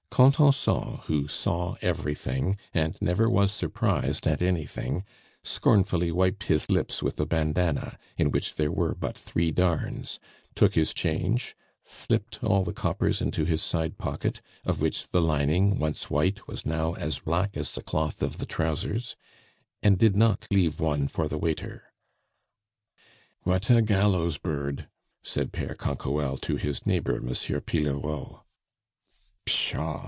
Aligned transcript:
Contenson, 0.13 0.97
who 1.05 1.27
saw 1.29 1.77
everything 1.81 2.57
and 2.73 3.01
never 3.01 3.29
was 3.29 3.49
surprised 3.51 4.27
at 4.27 4.41
anything, 4.41 5.05
scornfully 5.41 6.11
wiped 6.11 6.43
his 6.43 6.69
lips 6.69 7.01
with 7.01 7.17
a 7.19 7.25
bandana, 7.25 7.97
in 8.17 8.29
which 8.29 8.55
there 8.55 8.71
were 8.73 8.93
but 8.93 9.17
three 9.17 9.51
darns, 9.51 10.19
took 10.53 10.75
his 10.75 10.93
change, 10.93 11.55
slipped 11.85 12.43
all 12.43 12.63
the 12.65 12.73
coppers 12.73 13.21
into 13.21 13.45
his 13.45 13.63
side 13.63 13.97
pocket, 13.97 14.41
of 14.65 14.79
which 14.81 15.07
the 15.11 15.21
lining, 15.21 15.79
once 15.79 16.09
white, 16.11 16.45
was 16.45 16.65
now 16.65 16.93
as 16.95 17.19
black 17.19 17.55
as 17.55 17.71
the 17.71 17.81
cloth 17.81 18.21
of 18.21 18.37
the 18.37 18.45
trousers, 18.45 19.15
and 19.81 19.97
did 19.97 20.15
not 20.17 20.45
leave 20.51 20.79
one 20.81 21.07
for 21.07 21.29
the 21.29 21.37
waiter. 21.39 21.85
"What 23.43 23.69
a 23.71 23.81
gallows 23.81 24.37
bird!" 24.37 24.87
said 25.23 25.53
Pere 25.53 25.73
Canquoelle 25.73 26.37
to 26.41 26.57
his 26.57 26.85
neighbor 26.85 27.21
Monsieur 27.21 27.61
Pillerault. 27.61 28.41
"Pshaw!" 29.45 29.99